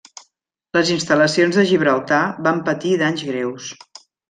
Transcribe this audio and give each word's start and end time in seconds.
Les 0.77 0.89
instal·lacions 0.93 1.59
de 1.59 1.67
Gibraltar 1.73 2.23
van 2.49 2.65
patir 2.71 2.97
danys 3.05 3.25
greus. 3.31 3.71